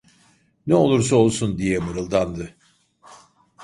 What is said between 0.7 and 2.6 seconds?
olursa olsun…" diye mırıldandı.